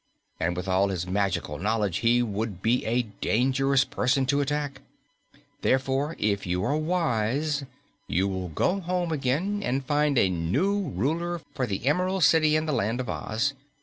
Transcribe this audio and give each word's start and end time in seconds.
And 0.39 0.57
with 0.57 0.67
all 0.67 0.87
his 0.87 1.05
magical 1.05 1.59
knowledge 1.59 1.97
he 1.97 2.23
would 2.23 2.63
be 2.63 2.83
a 2.87 3.03
dangerous 3.03 3.85
person 3.85 4.25
to 4.25 4.41
attack. 4.41 4.81
Therefore, 5.61 6.15
if 6.17 6.47
you 6.47 6.63
are 6.63 6.75
wise, 6.75 7.65
you 8.07 8.27
will 8.27 8.49
go 8.49 8.79
home 8.79 9.11
again 9.11 9.61
and 9.61 9.85
find 9.85 10.17
a 10.17 10.27
new 10.27 10.89
Ruler 10.89 11.39
for 11.53 11.67
the 11.67 11.85
Emerald 11.85 12.23
City 12.23 12.55
and 12.55 12.67
the 12.67 12.73
Land 12.73 12.99
of 12.99 13.11
Oz. 13.11 13.53